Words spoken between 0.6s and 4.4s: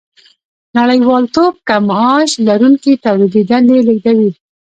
نړیوالتوب کم معاش لرونکي تولیدي دندې لېږدوي